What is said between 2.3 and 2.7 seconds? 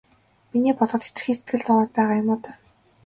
уу даа.